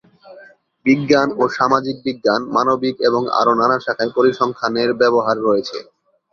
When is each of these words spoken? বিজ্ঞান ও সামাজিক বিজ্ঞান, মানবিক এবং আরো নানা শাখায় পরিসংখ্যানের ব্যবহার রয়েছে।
বিজ্ঞান 0.85 1.29
ও 1.35 1.53
সামাজিক 1.57 1.95
বিজ্ঞান, 2.05 2.41
মানবিক 2.55 2.95
এবং 3.09 3.21
আরো 3.39 3.53
নানা 3.55 3.77
শাখায় 3.79 4.11
পরিসংখ্যানের 4.17 4.89
ব্যবহার 5.01 5.37
রয়েছে। 5.39 5.77